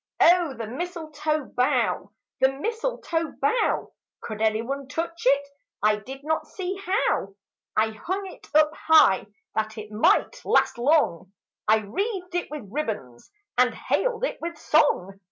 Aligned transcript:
O 0.19 0.55
the 0.55 0.65
mistletoe 0.65 1.45
bough, 1.45 2.09
the 2.39 2.51
mistletoe 2.51 3.33
bough! 3.39 3.91
Could 4.21 4.41
anyone 4.41 4.87
touch 4.87 5.21
It? 5.27 5.47
I 5.83 5.97
did 5.97 6.23
not 6.23 6.47
see 6.47 6.75
how. 6.75 7.19
Vigils 7.19 7.35
I 7.77 7.91
hung 7.91 8.25
It 8.25 8.47
up 8.55 8.71
high 8.73 9.27
that 9.53 9.77
it 9.77 9.91
might 9.91 10.43
last 10.43 10.79
long, 10.79 11.31
I 11.67 11.81
wreathed 11.81 12.33
it 12.33 12.49
with 12.49 12.67
ribbons 12.71 13.29
and 13.59 13.75
hailed 13.75 14.23
it 14.25 14.39
with 14.41 14.57
song. 14.57 15.19